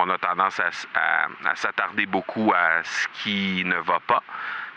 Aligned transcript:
on 0.00 0.10
a 0.10 0.18
tendance 0.18 0.60
à, 0.60 1.54
s'attarder 1.56 2.06
beaucoup 2.06 2.52
à 2.54 2.82
ce 2.84 3.08
qui 3.22 3.64
ne 3.64 3.76
va 3.76 4.00
pas. 4.00 4.22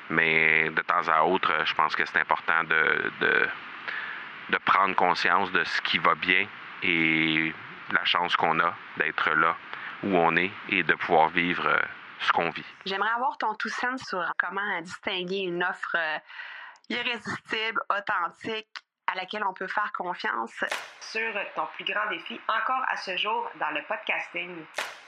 Mais 0.09 0.69
de 0.69 0.81
temps 0.81 1.07
à 1.07 1.23
autre, 1.23 1.51
je 1.65 1.73
pense 1.73 1.95
que 1.95 2.05
c'est 2.05 2.19
important 2.19 2.63
de, 2.63 3.11
de, 4.49 4.57
prendre 4.65 4.95
conscience 4.95 5.51
de 5.51 5.63
ce 5.63 5.81
qui 5.81 5.97
va 5.97 6.15
bien 6.15 6.47
et 6.83 7.53
la 7.91 8.03
chance 8.05 8.35
qu'on 8.35 8.59
a 8.59 8.73
d'être 8.97 9.31
là 9.31 9.55
où 10.03 10.15
on 10.15 10.35
est 10.35 10.51
et 10.69 10.83
de 10.83 10.93
pouvoir 10.95 11.29
vivre 11.29 11.67
euh, 11.67 11.79
ce 12.19 12.31
qu'on 12.31 12.49
vit. 12.49 12.65
J'aimerais 12.85 13.11
avoir 13.15 13.37
ton 13.37 13.53
tout 13.55 13.69
sens 13.69 14.03
sur 14.03 14.23
comment 14.37 14.81
distinguer 14.81 15.39
une 15.39 15.63
offre 15.63 15.95
euh, 15.95 16.17
irrésistible, 16.89 17.81
authentique, 17.89 18.67
à 19.07 19.15
laquelle 19.15 19.43
on 19.45 19.53
peut 19.53 19.67
faire 19.67 19.91
confiance. 19.93 20.63
Sur 20.99 21.33
ton 21.55 21.67
plus 21.75 21.85
grand 21.85 22.09
défi 22.09 22.39
encore 22.47 22.83
à 22.87 22.97
ce 22.97 23.15
jour 23.17 23.49
dans 23.59 23.69
le 23.71 23.81
podcasting. 23.83 24.65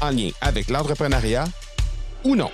en 0.00 0.10
lien 0.10 0.30
avec 0.40 0.68
l'entrepreneuriat 0.68 1.44
ou 2.24 2.36
non. 2.36 2.50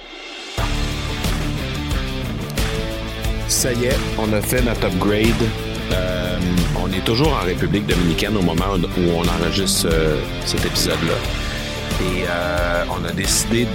Ça 3.48 3.72
y 3.72 3.84
est, 3.84 3.98
on 4.19 4.33
a 4.33 4.41
fait 4.41 4.62
notre 4.62 4.86
upgrade. 4.86 5.27
Euh, 5.92 6.39
on 6.83 6.91
est 6.91 7.05
toujours 7.05 7.34
en 7.34 7.44
République 7.44 7.86
dominicaine 7.86 8.36
au 8.36 8.42
moment 8.42 8.75
où 8.75 9.00
on 9.11 9.28
enregistre 9.28 9.89
euh, 9.92 10.20
cet 10.44 10.64
épisode-là. 10.64 11.14
Et 12.00 12.25
euh, 12.28 12.84
on 12.91 13.05
a 13.05 13.12
décidé 13.12 13.67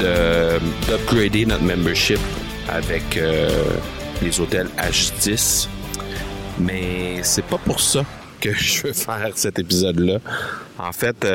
d'upgrader 0.87 1.45
notre 1.45 1.63
membership 1.63 2.19
avec 2.67 3.19
les 4.21 4.39
hôtels 4.39 4.67
H10. 4.77 5.67
Mais 6.59 7.19
c'est 7.21 7.45
pas 7.45 7.59
pour 7.59 7.79
ça 7.79 8.03
que 8.41 8.51
je 8.57 8.87
veux 8.87 8.93
faire 8.93 9.31
cet 9.35 9.59
épisode-là. 9.59 10.17
En 10.79 10.91
fait, 10.91 11.25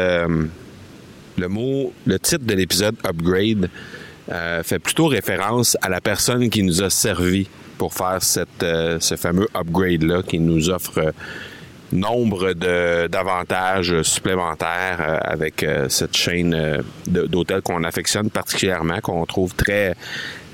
le 1.42 1.48
mot, 1.48 1.92
le 2.06 2.18
titre 2.18 2.44
de 2.46 2.54
l'épisode 2.54 2.96
Upgrade 3.04 3.68
fait 4.62 4.78
plutôt 4.78 5.08
référence 5.08 5.76
à 5.82 5.88
la 5.88 6.00
personne 6.00 6.48
qui 6.48 6.62
nous 6.62 6.82
a 6.82 6.88
servi 6.88 7.48
pour 7.82 7.94
faire 7.94 8.20
euh, 8.62 9.00
ce 9.00 9.16
fameux 9.16 9.48
upgrade-là 9.56 10.22
qui 10.22 10.38
nous 10.38 10.70
offre 10.70 10.98
euh, 10.98 11.10
nombre 11.90 12.52
d'avantages 13.08 14.02
supplémentaires 14.02 15.00
euh, 15.00 15.18
avec 15.20 15.66
cette 15.88 16.16
chaîne 16.16 16.82
d'hôtels 17.08 17.60
qu'on 17.62 17.82
affectionne 17.82 18.30
particulièrement, 18.30 19.00
qu'on 19.00 19.26
trouve 19.26 19.52
très 19.56 19.96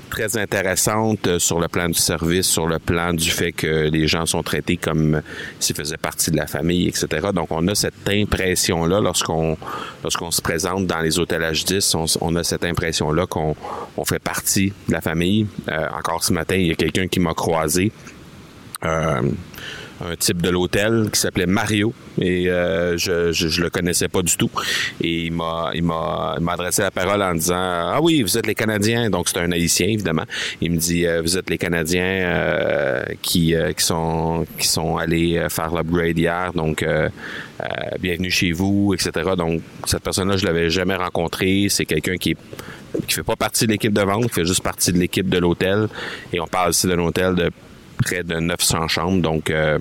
très 0.09 0.37
intéressante 0.37 1.27
euh, 1.27 1.39
sur 1.39 1.59
le 1.59 1.67
plan 1.67 1.87
du 1.87 1.99
service, 1.99 2.47
sur 2.47 2.67
le 2.67 2.79
plan 2.79 3.13
du 3.13 3.29
fait 3.29 3.51
que 3.51 3.89
les 3.89 4.07
gens 4.07 4.25
sont 4.25 4.43
traités 4.43 4.77
comme 4.77 5.21
s'ils 5.59 5.75
faisaient 5.75 5.97
partie 5.97 6.31
de 6.31 6.37
la 6.37 6.47
famille, 6.47 6.87
etc. 6.87 7.29
Donc, 7.33 7.47
on 7.51 7.67
a 7.67 7.75
cette 7.75 8.07
impression-là 8.07 8.99
lorsqu'on 8.99 9.57
lorsqu'on 10.03 10.31
se 10.31 10.41
présente 10.41 10.87
dans 10.87 10.99
les 10.99 11.19
hôtels 11.19 11.41
H10, 11.41 12.17
on, 12.21 12.35
a 12.35 12.43
cette 12.43 12.63
impression-là 12.63 13.25
qu'on 13.27 13.55
on 13.97 14.05
fait 14.05 14.19
partie 14.19 14.73
de 14.87 14.93
la 14.93 15.01
famille. 15.01 15.47
Euh, 15.69 15.87
encore 15.97 16.23
ce 16.23 16.33
matin, 16.33 16.55
il 16.55 16.67
y 16.67 16.71
a 16.71 16.75
quelqu'un 16.75 17.07
qui 17.07 17.19
m'a 17.19 17.33
croisé. 17.33 17.91
Euh, 18.83 19.21
un 20.01 20.15
type 20.15 20.41
de 20.41 20.49
l'hôtel 20.49 21.09
qui 21.11 21.19
s'appelait 21.19 21.45
Mario. 21.45 21.93
Et 22.21 22.49
euh, 22.49 22.97
je, 22.97 23.31
je, 23.31 23.61
le 23.61 23.69
connaissais 23.69 24.07
pas 24.07 24.21
du 24.21 24.35
tout. 24.35 24.49
Et 25.01 25.25
il 25.25 25.33
m'a 25.33 25.71
il 25.73 25.83
m'a 25.83 26.35
adressé 26.47 26.81
la 26.81 26.91
parole 26.91 27.21
en 27.21 27.33
disant 27.33 27.55
ah 27.55 27.99
oui 28.01 28.21
vous 28.21 28.37
êtes 28.37 28.47
les 28.47 28.55
Canadiens 28.55 29.09
donc 29.09 29.29
c'est 29.29 29.39
un 29.39 29.51
haïtien 29.51 29.87
évidemment. 29.87 30.25
Il 30.61 30.71
me 30.71 30.77
dit 30.77 31.05
euh, 31.05 31.21
vous 31.21 31.37
êtes 31.37 31.49
les 31.49 31.57
Canadiens 31.57 32.03
euh, 32.03 33.03
qui 33.21 33.53
qui 33.75 33.83
sont 33.83 34.45
qui 34.57 34.67
sont 34.67 34.97
allés 34.97 35.45
faire 35.49 35.73
l'upgrade 35.73 36.17
hier. 36.17 36.51
Donc 36.53 36.85
bienvenue 37.99 38.31
chez 38.31 38.53
vous 38.53 38.93
etc 38.93 39.31
donc 39.37 39.61
cette 39.85 40.01
personne 40.01 40.29
là 40.29 40.37
je 40.37 40.45
l'avais 40.45 40.69
jamais 40.69 40.95
rencontré 40.95 41.67
c'est 41.69 41.85
quelqu'un 41.85 42.15
qui 42.15 42.37
qui 43.05 43.13
fait 43.15 43.23
pas 43.23 43.35
partie 43.35 43.65
de 43.65 43.71
l'équipe 43.71 43.93
de 43.93 44.01
vente 44.01 44.27
qui 44.27 44.33
fait 44.33 44.45
juste 44.45 44.63
partie 44.63 44.91
de 44.91 44.97
l'équipe 44.97 45.29
de 45.29 45.37
l'hôtel. 45.37 45.87
Et 46.33 46.39
on 46.39 46.47
parle 46.47 46.69
aussi 46.69 46.87
d'un 46.87 46.99
hôtel 46.99 47.35
de 47.35 47.51
près 48.03 48.23
de 48.23 48.35
900 48.35 48.87
chambres. 48.87 49.21
Donc, 49.21 49.49
euh, 49.49 49.77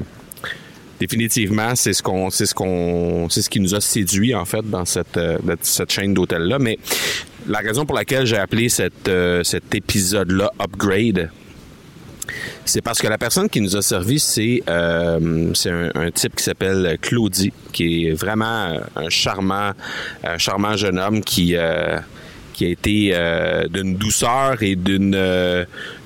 définitivement, 1.00 1.74
c'est 1.74 1.92
ce 1.92 2.02
qu'on, 2.02 2.30
c'est 2.30 2.46
ce 2.46 2.54
qu'on, 2.54 3.28
c'est 3.30 3.42
ce 3.42 3.50
qui 3.50 3.60
nous 3.60 3.74
a 3.74 3.80
séduit 3.80 4.34
en 4.34 4.44
fait 4.44 4.68
dans 4.68 4.84
cette 4.84 5.16
euh, 5.16 5.38
cette 5.62 5.92
chaîne 5.92 6.14
d'hôtels 6.14 6.42
là. 6.42 6.58
Mais 6.58 6.78
la 7.46 7.58
raison 7.58 7.86
pour 7.86 7.96
laquelle 7.96 8.26
j'ai 8.26 8.38
appelé 8.38 8.68
euh, 9.08 9.42
cet 9.42 9.74
épisode 9.74 10.30
là 10.30 10.50
Upgrade, 10.60 11.30
c'est 12.64 12.82
parce 12.82 13.00
que 13.00 13.06
la 13.06 13.16
personne 13.16 13.48
qui 13.48 13.60
nous 13.60 13.76
a 13.76 13.82
servi, 13.82 14.18
c'est 14.20 14.62
un, 14.66 16.10
type 16.12 16.36
qui 16.36 16.44
s'appelle 16.44 16.98
Claudie, 17.00 17.52
qui 17.72 18.08
est 18.08 18.12
vraiment 18.12 18.78
un 18.96 19.08
charmant, 19.08 19.72
un 20.22 20.36
charmant 20.36 20.76
jeune 20.76 20.98
homme 20.98 21.22
qui 21.22 21.54
qui 22.52 22.66
a 22.66 22.68
été 22.68 23.66
d'une 23.70 23.94
douceur 23.94 24.62
et 24.62 24.76
d'une 24.76 25.16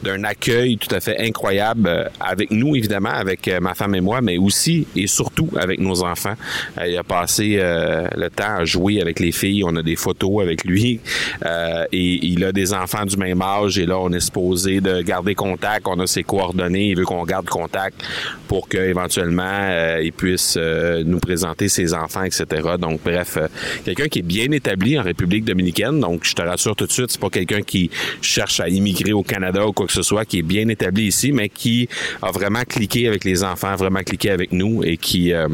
d'un 0.03 0.25
accueil 0.25 0.77
tout 0.77 0.93
à 0.95 1.01
fait 1.01 1.19
incroyable 1.19 1.87
euh, 1.87 2.05
avec 2.21 2.51
nous, 2.51 2.77
évidemment, 2.77 3.11
avec 3.11 3.49
euh, 3.49 3.61
ma 3.61 3.75
femme 3.75 3.95
et 3.95 4.01
moi, 4.01 4.21
mais 4.21 4.37
aussi 4.37 4.87
et 4.97 5.07
surtout 5.07 5.49
avec 5.57 5.81
nos 5.81 6.03
enfants. 6.03 6.35
Euh, 6.79 6.87
il 6.89 6.97
a 6.97 7.03
passé 7.03 7.61
le 7.63 8.29
temps 8.29 8.57
à 8.59 8.65
jouer 8.65 9.01
avec 9.01 9.21
les 9.21 9.33
filles. 9.33 9.63
On 9.65 9.77
a 9.77 9.83
des 9.83 9.97
photos 9.97 10.43
avec 10.43 10.65
lui 10.65 11.01
et 11.45 12.27
il 12.27 12.45
a 12.45 12.53
des 12.53 12.73
enfants 12.73 13.05
du 13.05 13.17
même 13.17 13.41
âge. 13.43 13.79
Et 13.79 13.87
là, 13.87 13.99
on 13.99 14.11
est 14.13 14.21
supposé 14.21 14.81
de 14.81 15.03
garder 15.03 15.35
contact. 15.35 15.87
On 15.87 15.99
a 16.01 16.07
ses 16.07 16.23
coordonnées. 16.23 16.89
Il 16.91 16.97
veut 16.97 17.05
qu'on 17.05 17.25
garde 17.25 17.49
contact 17.49 18.03
pour 18.49 18.69
qu'éventuellement 18.69 19.99
il 20.01 20.13
puisse 20.13 20.57
nous 20.57 21.19
présenter 21.19 21.69
ses 21.69 21.95
enfants, 21.95 22.25
etc. 22.25 22.45
Donc, 22.79 23.01
bref, 23.05 23.39
quelqu'un 23.85 24.09
qui 24.09 24.21
est 24.21 24.23
bien 24.23 24.51
établi 24.51 24.99
en 24.99 25.03
République 25.03 25.45
dominicaine. 25.45 26.01
Donc, 26.01 26.25
je 26.25 26.35
te 26.35 26.43
rassure 26.43 26.77
tout 26.77 26.87
de 26.87 26.93
suite, 26.93 27.11
c'est 27.11 27.21
pas 27.21 27.31
quelqu'un 27.31 27.63
qui 27.63 27.91
cherche 28.21 28.61
à 28.61 28.69
immigrer 28.69 29.13
au 29.13 29.23
Canada 29.23 29.67
ou 29.67 29.73
quoi 29.73 29.87
que 29.87 29.92
ce 29.93 30.03
soit, 30.03 30.25
qui 30.25 30.39
est 30.39 30.43
bien 30.43 30.69
établi 30.69 31.05
ici, 31.05 31.33
mais 31.33 31.49
qui 31.49 31.89
a 32.21 32.31
vraiment 32.31 32.63
cliqué 32.63 33.09
avec 33.09 33.25
les 33.25 33.45
enfants, 33.45 33.75
vraiment 33.77 34.03
cliqué 34.03 34.31
avec 34.31 34.53
nous 34.53 34.83
et 34.85 34.97
qui 34.97 35.33
euh, 35.33 35.49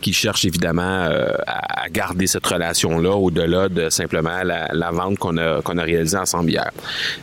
qui 0.00 0.12
cherche 0.12 0.44
évidemment 0.44 1.04
euh, 1.04 1.32
à 1.46 1.88
garder 1.88 2.26
cette 2.26 2.46
relation-là 2.46 3.16
au-delà 3.16 3.68
de 3.68 3.88
simplement 3.88 4.42
la, 4.42 4.90
vente 4.90 5.18
qu'on 5.18 5.36
a, 5.38 5.62
qu'on 5.62 5.78
a 5.78 5.82
réalisée 5.82 6.18
ensemble 6.18 6.50
hier. 6.50 6.70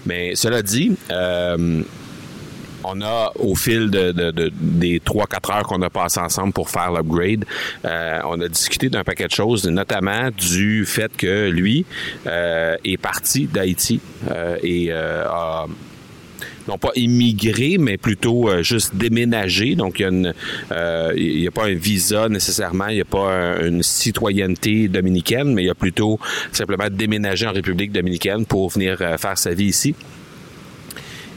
Mais 0.05 0.35
cela 0.35 0.61
dit, 0.61 0.95
euh, 1.11 1.83
on 2.83 3.01
a, 3.01 3.31
au 3.39 3.55
fil 3.55 3.89
de, 3.89 4.11
des 4.59 4.99
3-4 4.99 5.51
heures 5.51 5.63
qu'on 5.63 5.81
a 5.81 5.89
passé 5.89 6.19
ensemble 6.19 6.53
pour 6.53 6.69
faire 6.69 6.91
l'upgrade, 6.91 7.45
on 7.83 8.41
a 8.41 8.47
discuté 8.47 8.89
d'un 8.89 9.03
paquet 9.03 9.27
de 9.27 9.31
choses, 9.31 9.67
notamment 9.67 10.29
du 10.31 10.85
fait 10.85 11.15
que 11.15 11.49
lui 11.49 11.85
est 12.25 13.01
parti 13.01 13.47
d'Haïti 13.47 13.99
et 14.63 14.91
a 14.91 15.67
non 16.67 16.77
pas 16.77 16.91
immigré, 16.95 17.77
mais 17.77 17.97
plutôt 17.97 18.49
euh, 18.49 18.63
juste 18.63 18.95
déménager. 18.95 19.75
Donc, 19.75 19.99
il 19.99 20.09
n'y 20.09 20.27
a, 20.27 20.33
euh, 20.71 21.47
a, 21.47 21.51
pas 21.51 21.65
un 21.65 21.73
visa 21.73 22.29
nécessairement, 22.29 22.87
il 22.87 22.95
n'y 22.95 23.01
a 23.01 23.05
pas 23.05 23.57
une 23.61 23.83
citoyenneté 23.83 24.87
dominicaine, 24.87 25.53
mais 25.53 25.63
il 25.63 25.69
a 25.69 25.75
plutôt 25.75 26.19
simplement 26.51 26.87
déménager 26.89 27.47
en 27.47 27.53
République 27.53 27.91
dominicaine 27.91 28.45
pour 28.45 28.69
venir 28.69 28.97
euh, 29.01 29.17
faire 29.17 29.37
sa 29.37 29.53
vie 29.53 29.65
ici. 29.65 29.95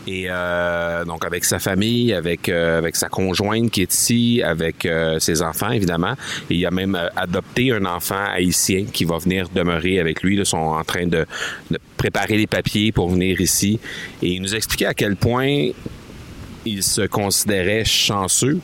Et 0.06 0.26
euh, 0.28 1.04
donc 1.04 1.24
avec 1.24 1.44
sa 1.44 1.58
famille, 1.58 2.12
avec 2.12 2.48
euh, 2.48 2.78
avec 2.78 2.96
sa 2.96 3.08
conjointe 3.08 3.70
qui 3.70 3.82
est 3.82 3.92
ici, 3.92 4.42
avec 4.44 4.84
euh, 4.84 5.18
ses 5.18 5.42
enfants 5.42 5.70
évidemment. 5.70 6.14
Il 6.50 6.64
a 6.66 6.70
même 6.70 6.98
adopté 7.16 7.72
un 7.72 7.84
enfant 7.86 8.22
haïtien 8.32 8.84
qui 8.92 9.04
va 9.04 9.18
venir 9.18 9.48
demeurer 9.54 9.98
avec 9.98 10.22
lui. 10.22 10.36
Ils 10.36 10.46
sont 10.46 10.58
en 10.58 10.84
train 10.84 11.06
de, 11.06 11.26
de, 11.70 11.78
préparer 11.96 12.36
les 12.36 12.46
papiers 12.46 12.92
pour 12.92 13.08
venir 13.08 13.40
ici. 13.40 13.80
Et 14.22 14.32
il 14.32 14.42
nous 14.42 14.54
expliquait 14.54 14.86
à 14.86 14.94
quel 14.94 15.16
point 15.16 15.70
il 16.66 16.82
se 16.82 17.02
considérait 17.02 17.84
chanceux, 17.84 18.58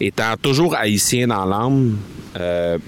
étant 0.00 0.34
toujours 0.40 0.76
haïtien 0.76 1.28
dans 1.28 1.44
l'âme. 1.44 1.96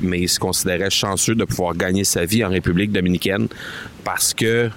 mais 0.00 0.20
il 0.20 0.28
se 0.28 0.38
considérait 0.38 0.90
chanceux 0.90 1.34
de 1.34 1.44
pouvoir 1.44 1.74
gagner 1.76 2.04
sa 2.04 2.24
vie 2.24 2.44
en 2.44 2.50
République 2.50 2.92
dominicaine 2.92 3.48
parce 4.04 4.34
que 4.34 4.46
euh, 4.46 4.68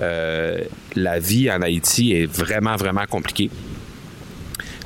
la 0.00 1.18
vie 1.18 1.50
en 1.50 1.62
Haïti 1.62 2.12
est 2.12 2.26
vraiment, 2.26 2.76
vraiment 2.76 3.06
compliquée. 3.08 3.50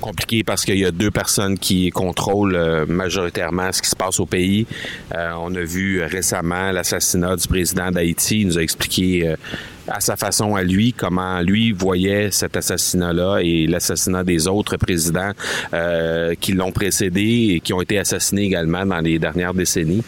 compliqué 0.00 0.44
parce 0.44 0.64
qu'il 0.64 0.78
y 0.78 0.84
a 0.84 0.92
deux 0.92 1.10
personnes 1.10 1.58
qui 1.58 1.90
contrôlent 1.90 2.54
euh, 2.54 2.86
majoritairement 2.86 3.72
ce 3.72 3.82
qui 3.82 3.88
se 3.88 3.96
passe 3.96 4.20
au 4.20 4.26
pays. 4.26 4.64
Euh, 5.12 5.32
on 5.40 5.52
a 5.56 5.60
vu 5.60 6.02
récemment 6.02 6.70
l'assassinat 6.70 7.34
du 7.34 7.48
président 7.48 7.90
d'Haïti. 7.90 8.42
Il 8.42 8.46
nous 8.46 8.58
a 8.58 8.62
expliqué 8.62 9.34
à 9.88 10.00
sa 10.00 10.16
façon 10.16 10.54
à 10.54 10.62
lui 10.62 10.92
comment 10.92 11.40
lui 11.40 11.72
voyait 11.72 12.30
cet 12.30 12.56
assassinat-là 12.56 13.38
et 13.42 13.66
l'assassinat 13.66 14.22
des 14.22 14.46
autres 14.46 14.76
présidents 14.76 15.32
qui 16.40 16.52
l'ont 16.52 16.72
précédé 16.72 17.54
et 17.54 17.60
qui 17.60 17.72
ont 17.72 17.80
été 17.80 17.98
assassinés 17.98 18.44
également 18.44 18.84
dans 18.86 19.00
les 19.00 19.18
dernières 19.18 19.54
décennies. 19.54 20.04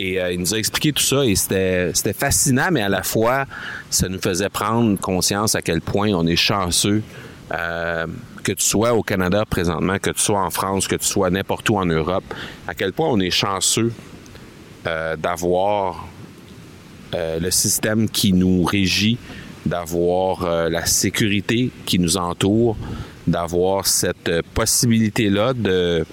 Et 0.00 0.18
il 0.32 0.38
nous 0.38 0.54
a 0.54 0.58
expliqué 0.58 0.92
tout 0.92 1.02
ça 1.02 1.24
et 1.24 1.34
c'était, 1.34 2.12
fascinant, 2.12 2.68
mais 2.70 2.82
à 2.82 2.88
la 2.88 3.02
fois, 3.02 3.46
ça 3.90 4.08
nous 4.08 4.20
faisait 4.20 4.48
prendre 4.48 4.98
conscience 4.98 5.54
à 5.54 5.62
quel 5.62 5.80
point 5.80 6.10
on 6.10 6.26
est 6.26 6.36
chanceux 6.36 7.02
euh, 7.52 8.06
que 8.42 8.52
tu 8.52 8.64
sois 8.64 8.92
au 8.92 9.02
Canada 9.02 9.44
présentement, 9.46 9.98
que 9.98 10.10
tu 10.10 10.20
sois 10.20 10.40
en 10.40 10.50
France, 10.50 10.86
que 10.86 10.96
tu 10.96 11.06
sois 11.06 11.30
n'importe 11.30 11.68
où 11.70 11.76
en 11.76 11.86
Europe, 11.86 12.24
à 12.66 12.74
quel 12.74 12.92
point 12.92 13.08
on 13.08 13.20
est 13.20 13.30
chanceux 13.30 13.92
euh, 14.86 15.16
d'avoir 15.16 16.06
euh, 17.14 17.38
le 17.38 17.50
système 17.50 18.08
qui 18.08 18.32
nous 18.32 18.62
régit, 18.64 19.18
d'avoir 19.64 20.70
la 20.70 20.86
sécurité 20.86 21.70
qui 21.84 21.98
nous 21.98 22.16
entoure, 22.16 22.76
d'avoir 23.26 23.86
cette 23.86 24.30
possibilité-là 24.54 25.52
de 25.52 26.06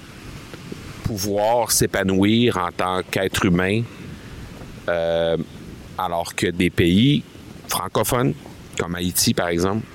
pouvoir 1.06 1.72
s'épanouir 1.72 2.58
en 2.58 2.72
tant 2.72 3.02
qu'être 3.10 3.46
humain, 3.46 3.84
alors 5.98 6.36
que 6.36 6.48
des 6.48 6.70
pays 6.70 7.24
francophones, 7.68 8.34
comme 8.78 8.96
Haïti 8.96 9.34
par 9.34 9.50
exemple, 9.50 9.86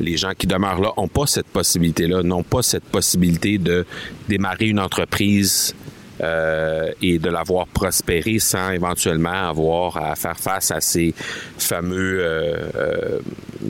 les 0.00 0.16
gens 0.16 0.32
qui 0.36 0.46
demeurent 0.46 0.80
là 0.80 0.92
n'ont 0.96 1.08
pas 1.08 1.26
cette 1.26 1.46
possibilité-là, 1.46 2.22
n'ont 2.22 2.42
pas 2.42 2.62
cette 2.62 2.84
possibilité 2.84 3.58
de 3.58 3.86
démarrer 4.28 4.68
une 4.68 4.80
entreprise 4.80 5.74
euh, 6.20 6.92
et 7.00 7.18
de 7.18 7.30
l'avoir 7.30 7.66
prospéré 7.66 8.38
sans 8.38 8.70
éventuellement 8.70 9.48
avoir 9.48 9.96
à 9.96 10.14
faire 10.14 10.38
face 10.38 10.70
à 10.70 10.80
ces 10.80 11.14
fameux, 11.58 12.20
euh, 12.20 12.70
euh, 12.74 13.18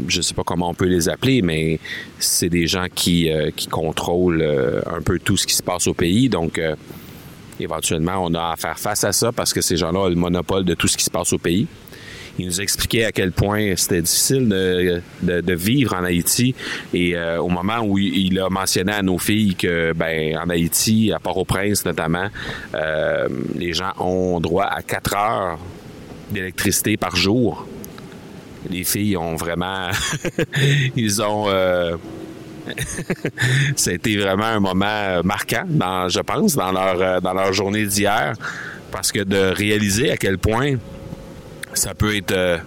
je 0.08 0.18
ne 0.18 0.22
sais 0.22 0.34
pas 0.34 0.44
comment 0.44 0.70
on 0.70 0.74
peut 0.74 0.86
les 0.86 1.08
appeler, 1.08 1.42
mais 1.42 1.78
c'est 2.18 2.48
des 2.48 2.66
gens 2.66 2.86
qui, 2.94 3.30
qui 3.56 3.68
contrôlent 3.68 4.46
un 4.86 5.00
peu 5.02 5.18
tout 5.18 5.36
ce 5.36 5.46
qui 5.46 5.54
se 5.54 5.62
passe 5.62 5.86
au 5.86 5.94
pays. 5.94 6.28
Donc, 6.28 6.60
éventuellement, 7.60 8.24
on 8.24 8.34
a 8.34 8.52
à 8.52 8.56
faire 8.56 8.78
face 8.78 9.04
à 9.04 9.12
ça 9.12 9.32
parce 9.32 9.52
que 9.52 9.60
ces 9.60 9.76
gens-là 9.76 10.00
ont 10.00 10.08
le 10.08 10.14
monopole 10.14 10.64
de 10.64 10.74
tout 10.74 10.88
ce 10.88 10.96
qui 10.96 11.04
se 11.04 11.10
passe 11.10 11.32
au 11.32 11.38
pays. 11.38 11.66
Il 12.38 12.46
nous 12.46 12.60
expliquait 12.62 13.04
à 13.04 13.12
quel 13.12 13.30
point 13.30 13.74
c'était 13.76 14.00
difficile 14.00 14.48
de, 14.48 15.54
vivre 15.54 15.94
en 15.94 16.04
Haïti. 16.04 16.54
Et 16.94 17.14
euh, 17.14 17.40
au 17.42 17.48
moment 17.48 17.80
où 17.84 17.98
il 17.98 18.38
a 18.40 18.48
mentionné 18.48 18.92
à 18.92 19.02
nos 19.02 19.18
filles 19.18 19.54
que, 19.54 19.92
ben, 19.92 20.38
en 20.38 20.48
Haïti, 20.48 21.12
à 21.12 21.18
Port-au-Prince 21.18 21.84
notamment, 21.84 22.28
euh, 22.74 23.28
les 23.54 23.74
gens 23.74 23.92
ont 24.00 24.40
droit 24.40 24.64
à 24.64 24.82
quatre 24.82 25.14
heures 25.14 25.58
d'électricité 26.30 26.96
par 26.96 27.16
jour. 27.16 27.66
Les 28.70 28.84
filles 28.84 29.16
ont 29.16 29.36
vraiment, 29.36 29.88
ils 30.96 31.22
ont. 31.22 31.48
Euh, 31.48 31.96
été 33.90 34.16
vraiment 34.16 34.44
un 34.44 34.60
moment 34.60 35.22
marquant, 35.24 35.64
dans, 35.66 36.08
je 36.08 36.20
pense, 36.20 36.54
dans 36.54 36.70
leur, 36.70 37.20
dans 37.20 37.34
leur 37.34 37.52
journée 37.52 37.84
d'hier, 37.86 38.34
parce 38.92 39.10
que 39.10 39.20
de 39.20 39.52
réaliser 39.52 40.12
à 40.12 40.16
quel 40.16 40.38
point 40.38 40.76
ça 41.74 41.94
peut 41.94 42.14
être 42.16 42.32
euh, 42.32 42.58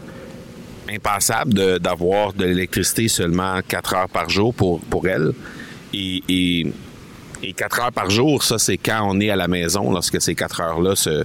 impensable 0.89 1.79
d'avoir 1.79 2.33
de, 2.33 2.45
l'électricité 2.45 3.07
seulement 3.07 3.59
4 3.67 3.93
heures 3.93 4.09
par 4.09 4.29
jour 4.29 4.53
pour, 4.53 4.81
pour 4.81 5.07
elle. 5.07 5.31
Et, 5.93 6.23
et, 6.27 7.53
4 7.55 7.79
heures 7.79 7.91
par 7.91 8.09
jour, 8.09 8.43
ça, 8.43 8.57
c'est 8.57 8.77
quand 8.77 9.07
on 9.07 9.19
est 9.19 9.29
à 9.29 9.35
la 9.35 9.47
maison, 9.47 9.91
lorsque 9.91 10.19
ces 10.19 10.33
4 10.33 10.61
heures-là 10.61 10.95
se, 10.95 11.23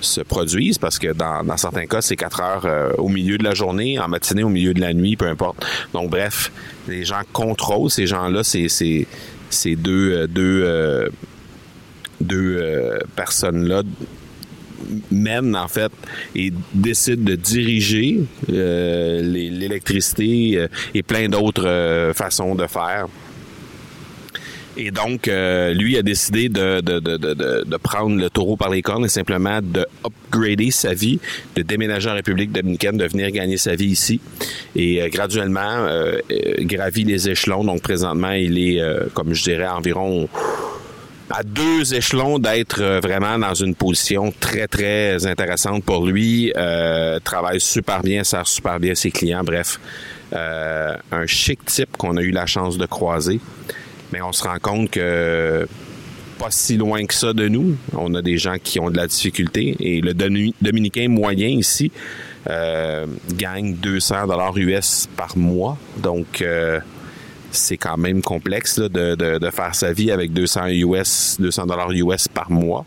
se 0.00 0.20
produisent, 0.20 0.78
parce 0.78 0.98
que 0.98 1.12
dans, 1.12 1.56
certains 1.56 1.86
cas, 1.86 2.00
c'est 2.00 2.16
4 2.16 2.40
heures 2.40 2.66
euh, 2.66 2.92
au 2.98 3.08
milieu 3.08 3.38
de 3.38 3.44
la 3.44 3.54
journée, 3.54 3.98
en 3.98 4.08
matinée, 4.08 4.42
au 4.42 4.48
milieu 4.48 4.74
de 4.74 4.80
la 4.80 4.92
nuit, 4.92 5.16
peu 5.16 5.26
importe. 5.26 5.64
Donc, 5.92 6.10
bref, 6.10 6.52
les 6.86 7.04
gens 7.04 7.22
contrôlent 7.32 7.90
ces 7.90 8.06
gens-là, 8.06 8.44
ces, 8.44 8.68
ces, 8.68 9.76
deux, 9.76 10.12
euh, 10.12 10.26
deux, 10.26 11.10
deux 12.20 12.98
personnes-là 13.16 13.82
mène 15.10 15.56
en 15.56 15.68
fait 15.68 15.92
et 16.34 16.52
décide 16.74 17.24
de 17.24 17.34
diriger 17.34 18.20
euh, 18.50 19.22
l'électricité 19.22 20.52
euh, 20.56 20.68
et 20.94 21.02
plein 21.02 21.28
d'autres 21.28 21.66
euh, 21.66 22.14
façons 22.14 22.54
de 22.54 22.66
faire. 22.66 23.06
Et 24.78 24.90
donc, 24.90 25.26
lui 25.26 25.98
a 25.98 26.02
décidé 26.02 26.48
de, 26.48 26.80
de, 26.80 27.00
de, 27.00 27.16
de, 27.16 27.76
prendre 27.76 28.16
le 28.16 28.30
taureau 28.30 28.56
par 28.56 28.70
les 28.70 28.80
cornes 28.80 29.04
et 29.04 29.08
simplement 29.08 29.60
de 29.60 29.84
upgrader 30.06 30.70
sa 30.70 30.94
vie, 30.94 31.18
de 31.56 31.62
déménager 31.62 32.08
en 32.08 32.14
République 32.14 32.52
dominicaine, 32.52 32.96
de 32.96 33.06
venir 33.06 33.30
gagner 33.30 33.56
sa 33.56 33.74
vie 33.74 33.88
ici. 33.88 34.20
Et 34.76 35.02
graduellement, 35.10 35.88
gravit 36.60 37.04
les 37.04 37.28
échelons. 37.28 37.64
Donc, 37.64 37.82
présentement, 37.82 38.30
il 38.30 38.56
est, 38.58 38.80
comme 39.14 39.34
je 39.34 39.42
dirais, 39.42 39.66
environ 39.66 40.28
à 41.30 41.42
deux 41.42 41.94
échelons 41.94 42.38
d'être 42.38 42.80
euh, 42.80 43.00
vraiment 43.00 43.38
dans 43.38 43.54
une 43.54 43.74
position 43.74 44.32
très, 44.40 44.66
très 44.66 45.26
intéressante 45.26 45.84
pour 45.84 46.06
lui. 46.06 46.52
Euh, 46.56 47.18
travaille 47.20 47.60
super 47.60 48.02
bien, 48.02 48.24
sert 48.24 48.46
super 48.46 48.80
bien 48.80 48.94
ses 48.94 49.10
clients. 49.10 49.44
Bref, 49.44 49.78
euh, 50.32 50.94
un 51.12 51.26
chic 51.26 51.64
type 51.64 51.96
qu'on 51.96 52.16
a 52.16 52.22
eu 52.22 52.30
la 52.30 52.46
chance 52.46 52.78
de 52.78 52.86
croiser. 52.86 53.40
Mais 54.12 54.22
on 54.22 54.32
se 54.32 54.44
rend 54.44 54.58
compte 54.58 54.90
que 54.90 55.66
pas 56.38 56.50
si 56.50 56.76
loin 56.76 57.04
que 57.04 57.14
ça 57.14 57.32
de 57.32 57.48
nous. 57.48 57.76
On 57.94 58.14
a 58.14 58.22
des 58.22 58.38
gens 58.38 58.56
qui 58.62 58.78
ont 58.80 58.90
de 58.90 58.96
la 58.96 59.06
difficulté. 59.06 59.76
Et 59.80 60.00
le 60.00 60.14
Dominicain 60.14 61.08
moyen 61.08 61.48
ici 61.48 61.90
euh, 62.48 63.06
gagne 63.34 63.74
200 63.74 64.26
dollars 64.28 64.56
US 64.56 65.08
par 65.16 65.36
mois. 65.36 65.76
Donc, 65.98 66.40
euh, 66.40 66.80
c'est 67.50 67.76
quand 67.76 67.96
même 67.96 68.22
complexe 68.22 68.78
de, 68.78 69.14
de, 69.14 69.50
faire 69.50 69.74
sa 69.74 69.92
vie 69.92 70.10
avec 70.10 70.32
200 70.32 70.66
US, 70.68 71.36
200 71.40 71.66
dollars 71.66 71.90
US 71.92 72.28
par 72.28 72.50
mois. 72.50 72.84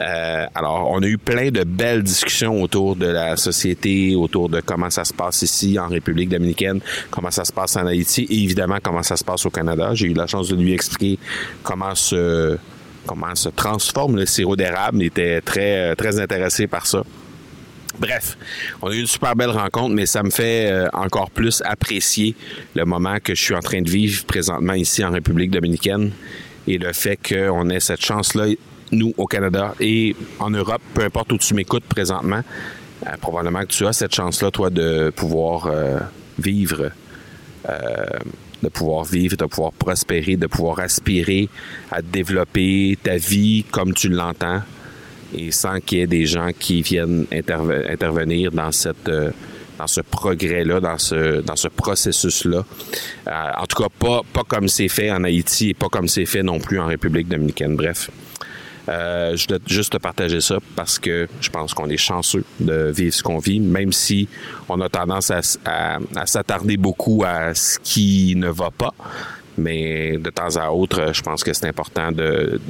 Euh, 0.00 0.46
alors, 0.54 0.90
on 0.90 1.02
a 1.02 1.06
eu 1.06 1.18
plein 1.18 1.50
de 1.50 1.64
belles 1.64 2.02
discussions 2.02 2.62
autour 2.62 2.96
de 2.96 3.06
la 3.06 3.36
société, 3.36 4.14
autour 4.14 4.48
de 4.48 4.60
comment 4.60 4.90
ça 4.90 5.04
se 5.04 5.12
passe 5.12 5.42
ici 5.42 5.78
en 5.78 5.88
République 5.88 6.28
dominicaine, 6.28 6.80
comment 7.10 7.30
ça 7.30 7.44
se 7.44 7.52
passe 7.52 7.76
en 7.76 7.86
Haïti 7.86 8.26
et 8.28 8.42
évidemment 8.42 8.78
comment 8.82 9.02
ça 9.02 9.16
se 9.16 9.24
passe 9.24 9.46
au 9.46 9.50
Canada. 9.50 9.94
J'ai 9.94 10.08
eu 10.08 10.14
la 10.14 10.26
chance 10.26 10.48
de 10.48 10.56
lui 10.56 10.72
expliquer 10.72 11.18
comment 11.62 11.94
se 11.94 12.58
comment 13.06 13.34
se 13.34 13.48
transforme 13.48 14.16
le 14.16 14.26
sirop 14.26 14.56
d'érable. 14.56 14.98
Il 15.00 15.06
était 15.06 15.40
très 15.40 15.94
très 15.96 16.20
intéressé 16.20 16.66
par 16.66 16.86
ça. 16.86 17.02
Bref, 17.98 18.36
on 18.82 18.88
a 18.90 18.94
eu 18.94 19.00
une 19.00 19.06
super 19.06 19.34
belle 19.34 19.50
rencontre, 19.50 19.94
mais 19.94 20.06
ça 20.06 20.22
me 20.22 20.30
fait 20.30 20.70
euh, 20.70 20.88
encore 20.92 21.30
plus 21.30 21.62
apprécier 21.64 22.34
le 22.74 22.84
moment 22.84 23.16
que 23.22 23.34
je 23.34 23.42
suis 23.42 23.54
en 23.54 23.60
train 23.60 23.80
de 23.80 23.88
vivre 23.88 24.24
présentement 24.26 24.74
ici 24.74 25.02
en 25.04 25.10
République 25.10 25.50
dominicaine 25.50 26.10
et 26.66 26.78
le 26.78 26.92
fait 26.92 27.16
qu'on 27.16 27.70
ait 27.70 27.80
cette 27.80 28.04
chance-là, 28.04 28.46
nous, 28.92 29.14
au 29.16 29.26
Canada 29.26 29.74
et 29.80 30.14
en 30.38 30.50
Europe, 30.50 30.82
peu 30.94 31.04
importe 31.04 31.32
où 31.32 31.38
tu 31.38 31.54
m'écoutes 31.54 31.84
présentement, 31.84 32.42
euh, 33.06 33.10
probablement 33.20 33.60
que 33.60 33.66
tu 33.66 33.86
as 33.86 33.92
cette 33.92 34.14
chance-là, 34.14 34.50
toi, 34.50 34.68
de 34.68 35.10
pouvoir 35.14 35.66
euh, 35.66 35.98
vivre, 36.38 36.90
de 38.62 38.68
pouvoir 38.68 39.04
vivre, 39.04 39.36
de 39.36 39.44
pouvoir 39.46 39.72
prospérer, 39.72 40.36
de 40.36 40.46
pouvoir 40.46 40.80
aspirer 40.80 41.48
à 41.90 42.02
développer 42.02 42.96
ta 43.02 43.16
vie 43.16 43.64
comme 43.70 43.92
tu 43.92 44.08
l'entends, 44.08 44.62
et 45.34 45.50
sans 45.50 45.80
qu'il 45.80 45.98
y 45.98 46.00
ait 46.02 46.06
des 46.06 46.26
gens 46.26 46.50
qui 46.58 46.82
viennent 46.82 47.26
intervenir 47.32 48.52
dans 48.52 48.72
cette 48.72 49.08
euh, 49.08 49.30
dans 49.78 49.86
ce 49.86 50.00
progrès-là, 50.00 50.80
dans 50.80 50.98
ce 50.98 51.40
dans 51.42 51.56
ce 51.56 51.68
processus-là. 51.68 52.64
Euh, 53.28 53.50
en 53.58 53.66
tout 53.66 53.82
cas, 53.82 53.88
pas 53.98 54.22
pas 54.32 54.44
comme 54.44 54.68
c'est 54.68 54.88
fait 54.88 55.10
en 55.10 55.24
Haïti 55.24 55.70
et 55.70 55.74
pas 55.74 55.88
comme 55.88 56.08
c'est 56.08 56.26
fait 56.26 56.42
non 56.42 56.58
plus 56.58 56.80
en 56.80 56.86
République 56.86 57.28
dominicaine. 57.28 57.76
Bref. 57.76 58.10
Euh, 58.88 59.36
je 59.36 59.48
dois 59.48 59.58
juste 59.66 59.94
te 59.94 59.96
partager 59.96 60.40
ça 60.40 60.58
parce 60.76 61.00
que 61.00 61.26
je 61.40 61.50
pense 61.50 61.74
qu'on 61.74 61.88
est 61.88 61.96
chanceux 61.96 62.44
de 62.60 62.92
vivre 62.94 63.12
ce 63.12 63.20
qu'on 63.20 63.38
vit, 63.38 63.58
même 63.58 63.92
si 63.92 64.28
on 64.68 64.80
a 64.80 64.88
tendance 64.88 65.32
à, 65.32 65.98
s'attarder 66.24 66.76
beaucoup 66.76 67.24
à 67.26 67.52
ce 67.52 67.80
qui 67.80 68.34
ne 68.36 68.48
va 68.48 68.70
pas. 68.70 68.94
Mais 69.58 70.18
de 70.18 70.30
temps 70.30 70.54
à 70.54 70.70
autre, 70.70 71.12
je 71.12 71.20
pense 71.20 71.42
que 71.42 71.52
c'est 71.52 71.66
important 71.66 72.12
de 72.12 72.60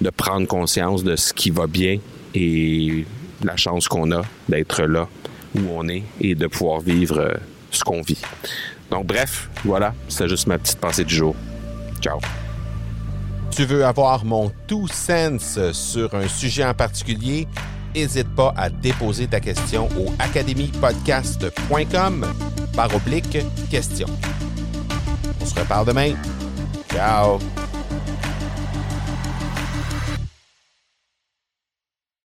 de 0.00 0.10
prendre 0.10 0.46
conscience 0.46 1.04
de 1.04 1.16
ce 1.16 1.32
qui 1.32 1.50
va 1.50 1.66
bien 1.66 1.98
et 2.34 3.04
la 3.42 3.56
chance 3.56 3.88
qu'on 3.88 4.12
a 4.12 4.22
d'être 4.48 4.82
là 4.82 5.08
où 5.54 5.60
on 5.70 5.88
est 5.88 6.02
et 6.20 6.34
de 6.34 6.46
pouvoir 6.46 6.80
vivre 6.80 7.18
euh, 7.18 7.32
ce 7.70 7.82
qu'on 7.82 8.02
vit. 8.02 8.20
Donc 8.90 9.06
bref, 9.06 9.48
voilà, 9.64 9.94
c'est 10.08 10.28
juste 10.28 10.46
ma 10.46 10.58
petite 10.58 10.78
pensée 10.78 11.04
du 11.04 11.14
jour. 11.14 11.34
Ciao. 12.00 12.18
Tu 13.50 13.64
veux 13.64 13.84
avoir 13.84 14.24
mon 14.24 14.52
tout 14.66 14.88
sens 14.88 15.58
sur 15.72 16.14
un 16.14 16.28
sujet 16.28 16.64
en 16.64 16.74
particulier? 16.74 17.48
N'hésite 17.94 18.28
pas 18.34 18.52
à 18.56 18.70
déposer 18.70 19.26
ta 19.26 19.40
question 19.40 19.88
au 19.98 20.06
academypodcast.com 20.18 22.26
par 22.74 22.94
oblique 22.94 23.38
question. 23.68 24.06
On 25.40 25.46
se 25.46 25.58
reparle 25.58 25.86
demain. 25.86 26.14
Ciao! 26.92 27.40